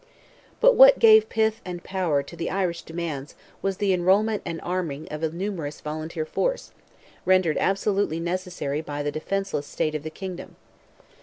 [0.59, 5.07] But what gave pith and power to the Irish demands was the enrolment and arming
[5.11, 6.71] of a numerous volunteer force,
[7.23, 10.55] rendered absolutely necessary by the defenceless state of the kingdom.